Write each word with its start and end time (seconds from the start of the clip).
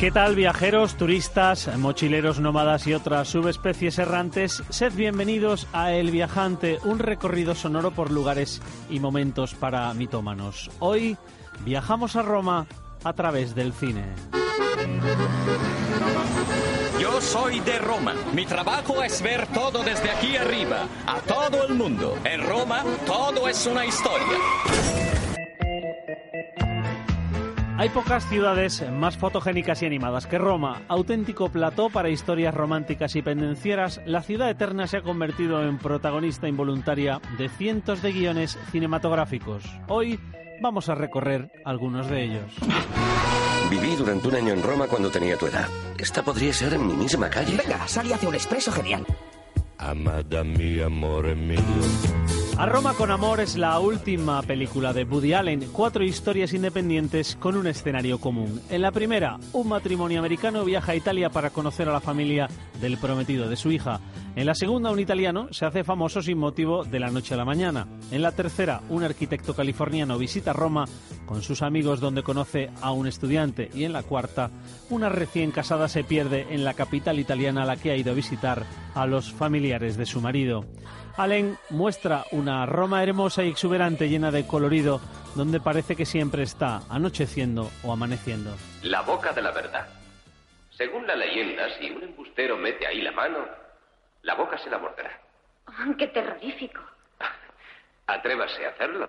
¿Qué 0.00 0.10
tal 0.10 0.34
viajeros, 0.34 0.94
turistas, 0.96 1.76
mochileros 1.76 2.40
nómadas 2.40 2.86
y 2.86 2.94
otras 2.94 3.28
subespecies 3.28 3.98
errantes? 3.98 4.62
Sed 4.70 4.94
bienvenidos 4.94 5.66
a 5.74 5.92
El 5.92 6.10
Viajante, 6.10 6.78
un 6.84 6.98
recorrido 7.00 7.54
sonoro 7.54 7.90
por 7.90 8.10
lugares 8.10 8.62
y 8.88 8.98
momentos 8.98 9.52
para 9.52 9.92
mitómanos. 9.92 10.70
Hoy 10.78 11.18
viajamos 11.66 12.16
a 12.16 12.22
Roma 12.22 12.66
a 13.04 13.12
través 13.12 13.54
del 13.54 13.74
cine. 13.74 14.06
Yo 16.98 17.20
soy 17.20 17.60
de 17.60 17.78
Roma. 17.78 18.14
Mi 18.32 18.46
trabajo 18.46 19.02
es 19.02 19.20
ver 19.20 19.48
todo 19.48 19.84
desde 19.84 20.10
aquí 20.10 20.34
arriba, 20.34 20.88
a 21.06 21.20
todo 21.20 21.66
el 21.66 21.74
mundo. 21.74 22.16
En 22.24 22.40
Roma 22.48 22.82
todo 23.04 23.46
es 23.46 23.66
una 23.66 23.84
historia. 23.84 24.38
Hay 27.80 27.88
pocas 27.88 28.28
ciudades 28.28 28.84
más 28.92 29.16
fotogénicas 29.16 29.80
y 29.82 29.86
animadas 29.86 30.26
que 30.26 30.36
Roma. 30.36 30.82
Auténtico 30.86 31.48
plató 31.48 31.88
para 31.88 32.10
historias 32.10 32.54
románticas 32.54 33.16
y 33.16 33.22
pendencieras, 33.22 34.02
la 34.04 34.20
ciudad 34.20 34.50
eterna 34.50 34.86
se 34.86 34.98
ha 34.98 35.02
convertido 35.02 35.66
en 35.66 35.78
protagonista 35.78 36.46
involuntaria 36.46 37.22
de 37.38 37.48
cientos 37.48 38.02
de 38.02 38.12
guiones 38.12 38.58
cinematográficos. 38.70 39.64
Hoy 39.88 40.20
vamos 40.60 40.90
a 40.90 40.94
recorrer 40.94 41.50
algunos 41.64 42.06
de 42.10 42.24
ellos. 42.24 42.52
Viví 43.70 43.96
durante 43.96 44.28
un 44.28 44.34
año 44.34 44.52
en 44.52 44.62
Roma 44.62 44.86
cuando 44.86 45.10
tenía 45.10 45.38
tu 45.38 45.46
edad. 45.46 45.66
Esta 45.96 46.22
podría 46.22 46.52
ser 46.52 46.74
en 46.74 46.86
mi 46.86 46.92
misma 46.92 47.30
calle. 47.30 47.56
Venga, 47.56 47.88
sal 47.88 48.06
y 48.06 48.12
hace 48.12 48.26
un 48.26 48.34
expreso 48.34 48.70
genial. 48.72 49.06
Amada 49.78 50.44
mia, 50.44 50.84
amore 50.84 51.34
mio. 51.34 51.56
A 52.60 52.66
Roma 52.66 52.92
con 52.92 53.10
Amor 53.10 53.40
es 53.40 53.56
la 53.56 53.80
última 53.80 54.42
película 54.42 54.92
de 54.92 55.04
Woody 55.04 55.32
Allen, 55.32 55.70
cuatro 55.72 56.04
historias 56.04 56.52
independientes 56.52 57.34
con 57.36 57.56
un 57.56 57.66
escenario 57.66 58.20
común. 58.20 58.60
En 58.68 58.82
la 58.82 58.92
primera, 58.92 59.38
un 59.54 59.70
matrimonio 59.70 60.18
americano 60.18 60.62
viaja 60.62 60.92
a 60.92 60.94
Italia 60.94 61.30
para 61.30 61.48
conocer 61.48 61.88
a 61.88 61.92
la 61.94 62.02
familia 62.02 62.48
del 62.78 62.98
prometido 62.98 63.48
de 63.48 63.56
su 63.56 63.72
hija. 63.72 64.00
En 64.36 64.44
la 64.44 64.54
segunda, 64.54 64.90
un 64.90 65.00
italiano 65.00 65.48
se 65.52 65.64
hace 65.64 65.84
famoso 65.84 66.20
sin 66.20 66.36
motivo 66.36 66.84
de 66.84 67.00
la 67.00 67.10
noche 67.10 67.32
a 67.32 67.38
la 67.38 67.46
mañana. 67.46 67.88
En 68.10 68.20
la 68.20 68.32
tercera, 68.32 68.82
un 68.90 69.04
arquitecto 69.04 69.54
californiano 69.54 70.18
visita 70.18 70.52
Roma 70.52 70.84
con 71.24 71.40
sus 71.40 71.62
amigos 71.62 71.98
donde 71.98 72.22
conoce 72.22 72.68
a 72.82 72.92
un 72.92 73.06
estudiante. 73.06 73.70
Y 73.72 73.84
en 73.84 73.94
la 73.94 74.02
cuarta, 74.02 74.50
una 74.90 75.08
recién 75.08 75.50
casada 75.50 75.88
se 75.88 76.04
pierde 76.04 76.46
en 76.50 76.64
la 76.64 76.74
capital 76.74 77.18
italiana 77.18 77.62
a 77.62 77.66
la 77.66 77.76
que 77.76 77.90
ha 77.90 77.96
ido 77.96 78.12
a 78.12 78.14
visitar 78.14 78.66
a 78.94 79.06
los 79.06 79.32
familiares 79.32 79.96
de 79.96 80.04
su 80.04 80.20
marido. 80.20 80.66
Allen 81.16 81.58
muestra 81.70 82.24
una 82.32 82.49
Roma 82.66 83.02
hermosa 83.02 83.44
y 83.44 83.48
exuberante 83.48 84.08
llena 84.08 84.30
de 84.30 84.46
colorido, 84.46 85.00
donde 85.34 85.60
parece 85.60 85.96
que 85.96 86.04
siempre 86.04 86.42
está 86.42 86.82
anocheciendo 86.88 87.70
o 87.82 87.92
amaneciendo. 87.92 88.50
La 88.82 89.02
boca 89.02 89.32
de 89.32 89.42
la 89.42 89.50
verdad. 89.52 89.86
Según 90.76 91.06
la 91.06 91.14
leyenda, 91.14 91.68
si 91.78 91.90
un 91.90 92.02
embustero 92.02 92.56
mete 92.56 92.86
ahí 92.86 93.02
la 93.02 93.12
mano, 93.12 93.38
la 94.22 94.34
boca 94.34 94.58
se 94.58 94.70
la 94.70 94.78
morderá. 94.78 95.10
Oh, 95.66 95.96
¡Qué 95.96 96.08
terrorífico! 96.08 96.80
Atrévase 98.12 98.66
a 98.66 98.70
hacerlo. 98.70 99.08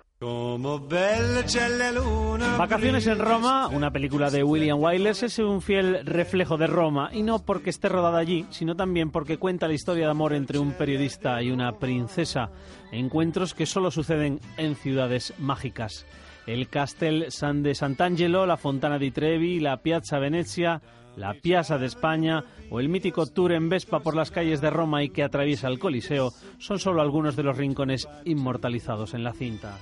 Vacaciones 2.56 3.06
en 3.08 3.18
Roma, 3.18 3.66
una 3.68 3.90
película 3.90 4.30
de 4.30 4.44
William 4.44 4.78
Wyler, 4.80 5.16
es 5.20 5.38
un 5.40 5.60
fiel 5.60 6.06
reflejo 6.06 6.56
de 6.56 6.68
Roma, 6.68 7.10
y 7.12 7.22
no 7.22 7.44
porque 7.44 7.70
esté 7.70 7.88
rodada 7.88 8.18
allí, 8.18 8.46
sino 8.50 8.76
también 8.76 9.10
porque 9.10 9.38
cuenta 9.38 9.66
la 9.66 9.74
historia 9.74 10.04
de 10.04 10.10
amor 10.12 10.32
entre 10.32 10.58
un 10.58 10.72
periodista 10.72 11.42
y 11.42 11.50
una 11.50 11.72
princesa, 11.72 12.50
encuentros 12.92 13.54
que 13.54 13.66
solo 13.66 13.90
suceden 13.90 14.40
en 14.56 14.76
ciudades 14.76 15.34
mágicas. 15.38 16.06
El 16.46 16.68
Castel 16.68 17.26
San 17.30 17.62
de 17.62 17.74
Sant'Angelo, 17.74 18.46
la 18.46 18.56
Fontana 18.56 18.98
di 18.98 19.10
Trevi, 19.10 19.60
la 19.60 19.76
Piazza 19.76 20.18
Venezia, 20.18 20.80
la 21.16 21.34
Piazza 21.34 21.78
de 21.78 21.86
España 21.86 22.44
o 22.70 22.80
el 22.80 22.88
mítico 22.88 23.26
tour 23.26 23.52
en 23.52 23.68
Vespa 23.68 24.00
por 24.00 24.16
las 24.16 24.30
calles 24.30 24.60
de 24.60 24.70
Roma 24.70 25.02
y 25.02 25.10
que 25.10 25.22
atraviesa 25.22 25.68
el 25.68 25.78
Coliseo 25.78 26.32
son 26.58 26.78
solo 26.78 27.02
algunos 27.02 27.36
de 27.36 27.42
los 27.42 27.56
rincones 27.56 28.08
inmortalizados 28.24 29.14
en 29.14 29.24
la 29.24 29.32
cinta. 29.32 29.78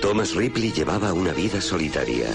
Thomas 0.00 0.34
Ripley 0.34 0.72
llevaba 0.72 1.12
una 1.12 1.32
vida 1.32 1.60
solitaria, 1.60 2.28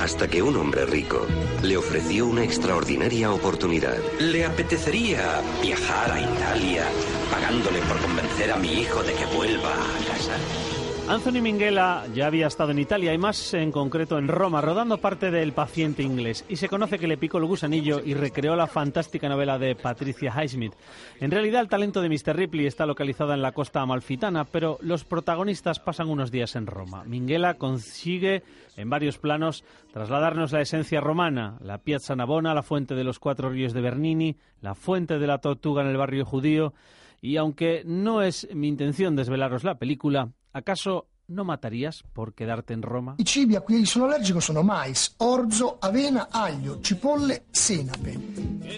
hasta 0.00 0.28
que 0.28 0.42
un 0.42 0.56
hombre 0.56 0.86
rico 0.86 1.26
le 1.62 1.76
ofreció 1.76 2.26
una 2.26 2.42
extraordinaria 2.42 3.30
oportunidad. 3.30 3.98
¿Le 4.18 4.46
apetecería 4.46 5.42
viajar 5.60 6.10
a 6.10 6.20
Italia 6.20 6.86
pagándole 7.30 7.80
por 7.82 7.98
convencer 7.98 8.50
a 8.50 8.56
mi 8.56 8.80
hijo 8.80 9.02
de 9.02 9.12
que 9.12 9.26
vuelva 9.26 9.74
a 9.74 10.04
casa? 10.10 10.81
Anthony 11.08 11.42
Minghella 11.42 12.06
ya 12.14 12.28
había 12.28 12.46
estado 12.46 12.70
en 12.70 12.78
Italia 12.78 13.12
y 13.12 13.18
más 13.18 13.52
en 13.54 13.70
concreto 13.72 14.18
en 14.18 14.28
Roma, 14.28 14.60
rodando 14.60 14.98
parte 14.98 15.30
de 15.30 15.42
El 15.42 15.52
paciente 15.52 16.02
inglés, 16.02 16.44
y 16.48 16.56
se 16.56 16.68
conoce 16.68 16.98
que 16.98 17.08
le 17.08 17.18
picó 17.18 17.38
el 17.38 17.44
gusanillo 17.44 18.00
y 18.02 18.14
recreó 18.14 18.56
la 18.56 18.68
fantástica 18.68 19.28
novela 19.28 19.58
de 19.58 19.74
Patricia 19.74 20.32
Highsmith. 20.32 20.72
En 21.20 21.30
realidad 21.30 21.60
el 21.60 21.68
talento 21.68 22.00
de 22.00 22.08
Mr. 22.08 22.36
Ripley 22.36 22.66
está 22.66 22.86
localizado 22.86 23.34
en 23.34 23.42
la 23.42 23.52
costa 23.52 23.82
amalfitana, 23.82 24.44
pero 24.44 24.78
los 24.80 25.04
protagonistas 25.04 25.80
pasan 25.80 26.08
unos 26.08 26.30
días 26.30 26.54
en 26.56 26.66
Roma. 26.66 27.04
Minghella 27.04 27.54
consigue 27.54 28.42
en 28.76 28.88
varios 28.88 29.18
planos 29.18 29.64
trasladarnos 29.92 30.52
la 30.52 30.62
esencia 30.62 31.00
romana, 31.00 31.58
la 31.60 31.78
Piazza 31.78 32.16
Navona, 32.16 32.54
la 32.54 32.62
fuente 32.62 32.94
de 32.94 33.04
los 33.04 33.18
cuatro 33.18 33.50
ríos 33.50 33.74
de 33.74 33.82
Bernini, 33.82 34.36
la 34.62 34.74
fuente 34.74 35.18
de 35.18 35.26
la 35.26 35.38
tortuga 35.38 35.82
en 35.82 35.88
el 35.88 35.96
barrio 35.96 36.24
judío, 36.24 36.72
y 37.20 37.36
aunque 37.36 37.82
no 37.84 38.22
es 38.22 38.48
mi 38.54 38.68
intención 38.68 39.14
desvelaros 39.14 39.62
la 39.62 39.74
película, 39.74 40.30
¿acaso 40.52 41.08
no 41.28 41.44
matarías 41.44 42.02
por 42.12 42.34
quedarte 42.34 42.74
en 42.74 42.82
Roma? 42.82 43.14
I 43.18 43.24
cibi 43.24 43.56
a 43.56 43.60
cui 43.60 43.86
sono 43.86 44.06
allergico 44.06 44.40
sono 44.40 44.62
mais, 44.62 45.14
orzo, 45.18 45.78
avena, 45.80 46.28
aglio, 46.30 46.78
cipolle, 46.82 47.44
senape, 47.50 48.18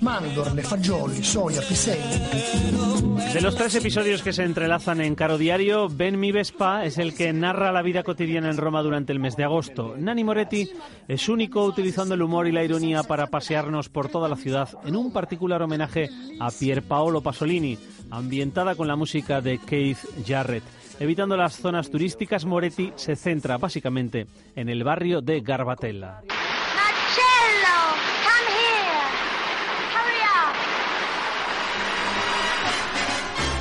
mandorle, 0.01 0.63
fagioli, 0.63 1.23
soia, 1.23 1.61
piselli. 1.63 3.33
De 3.33 3.41
los 3.41 3.57
tres 3.57 3.75
episodios 3.75 4.23
que 4.23 4.33
se 4.33 4.45
entrelazan 4.45 5.01
en 5.01 5.15
Caro 5.15 5.39
Diario, 5.39 5.89
Ben 5.89 6.19
Mi 6.21 6.31
Vespa 6.31 6.85
es 6.85 6.99
el 6.99 7.15
que 7.15 7.33
narra 7.33 7.73
la 7.73 7.83
vida 7.83 8.05
cotidiana 8.05 8.51
en 8.51 8.57
Roma 8.57 8.83
durante 8.83 9.13
el 9.13 9.19
mes 9.19 9.37
de 9.37 9.45
agosto. 9.45 9.97
Nani 9.99 10.23
Moretti 10.23 10.71
es 11.09 11.29
único 11.29 11.65
utilizando 11.65 12.15
el 12.15 12.23
humor 12.23 12.47
y 12.47 12.53
la 12.53 12.63
ironía 12.63 13.03
para 13.03 13.27
pasearnos 13.27 13.89
por 13.89 14.09
toda 14.09 14.29
la 14.29 14.37
ciudad 14.37 14.69
en 14.85 14.95
un 14.95 15.13
particular 15.13 15.63
homenaje 15.63 16.11
a 16.39 16.51
Pier 16.51 16.83
Paolo 16.83 17.23
Pasolini, 17.23 17.77
ambientada 18.11 18.75
con 18.75 18.89
la 18.89 18.97
música 18.97 19.41
de 19.41 19.59
Keith 19.59 19.99
Jarrett. 20.27 20.65
Evitando 21.01 21.37
las 21.37 21.57
zonas 21.57 21.91
turísticas, 21.91 22.45
Moretti 22.45 22.93
se 22.97 23.17
centra 23.17 23.59
básicamente 23.59 24.27
en 24.55 24.69
el 24.69 24.85
barrio 24.85 25.21
de 25.21 25.41
Garbatella. 25.41 26.23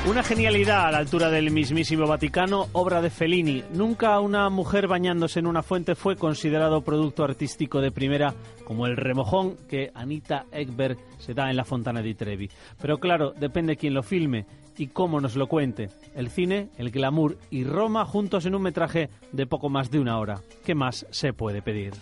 Una 0.05 0.21
genialidad 0.21 0.87
a 0.87 0.91
la 0.91 0.97
altura 0.97 1.29
del 1.29 1.49
mismísimo 1.49 2.05
Vaticano, 2.05 2.67
obra 2.73 3.01
de 3.01 3.09
Fellini. 3.09 3.63
Nunca 3.73 4.19
una 4.19 4.49
mujer 4.49 4.87
bañándose 4.87 5.39
en 5.39 5.47
una 5.47 5.63
fuente 5.63 5.95
fue 5.95 6.17
considerado 6.17 6.81
producto 6.81 7.23
artístico 7.23 7.79
de 7.79 7.89
primera 7.89 8.33
como 8.65 8.85
el 8.85 8.97
remojón 8.97 9.55
que 9.69 9.91
Anita 9.95 10.45
Ekberg 10.51 10.97
se 11.19 11.33
da 11.33 11.49
en 11.49 11.55
la 11.55 11.63
Fontana 11.63 12.01
di 12.01 12.15
Trevi. 12.15 12.49
Pero 12.81 12.97
claro, 12.97 13.31
depende 13.31 13.77
quién 13.77 13.93
lo 13.93 14.03
filme. 14.03 14.45
y 14.75 14.87
cómo 14.87 15.21
nos 15.21 15.35
lo 15.35 15.47
cuente. 15.47 15.89
El 16.15 16.29
cine, 16.31 16.69
el 16.79 16.89
glamour 16.89 17.37
y 17.51 17.63
Roma 17.63 18.05
juntos 18.05 18.47
en 18.47 18.55
un 18.55 18.63
metraje 18.63 19.09
de 19.31 19.45
poco 19.45 19.69
más 19.69 19.91
de 19.91 19.99
una 19.99 20.17
hora. 20.17 20.41
¿Qué 20.65 20.73
más 20.73 21.05
se 21.11 21.31
puede 21.31 21.61
pedir? 21.61 21.93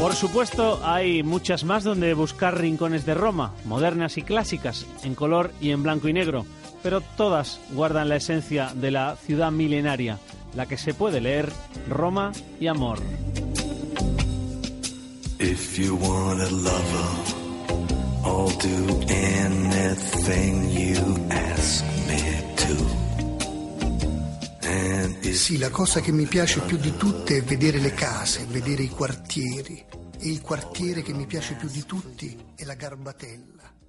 Por 0.00 0.14
supuesto, 0.14 0.80
hay 0.82 1.22
muchas 1.22 1.62
más 1.64 1.84
donde 1.84 2.14
buscar 2.14 2.58
rincones 2.58 3.04
de 3.04 3.12
Roma, 3.12 3.52
modernas 3.66 4.16
y 4.16 4.22
clásicas, 4.22 4.86
en 5.04 5.14
color 5.14 5.52
y 5.60 5.72
en 5.72 5.82
blanco 5.82 6.08
y 6.08 6.14
negro, 6.14 6.46
pero 6.82 7.02
todas 7.02 7.60
guardan 7.72 8.08
la 8.08 8.16
esencia 8.16 8.72
de 8.74 8.90
la 8.92 9.16
ciudad 9.16 9.52
milenaria, 9.52 10.18
la 10.54 10.64
que 10.64 10.78
se 10.78 10.94
puede 10.94 11.20
leer 11.20 11.52
Roma 11.86 12.32
y 12.58 12.68
amor. 12.68 12.98
Sì, 25.32 25.58
la 25.58 25.70
cosa 25.70 26.00
che 26.00 26.12
mi 26.12 26.26
piace 26.26 26.60
più 26.60 26.76
di 26.76 26.96
tutte 26.96 27.38
è 27.38 27.42
vedere 27.42 27.78
le 27.78 27.92
case, 27.92 28.44
vedere 28.46 28.82
i 28.82 28.88
quartieri. 28.88 29.84
E 30.18 30.28
il 30.28 30.40
quartiere 30.42 31.02
che 31.02 31.12
mi 31.12 31.26
piace 31.26 31.54
più 31.54 31.68
di 31.68 31.84
tutti 31.84 32.36
è 32.54 32.64
la 32.64 32.74
Garbatella. 32.74 33.79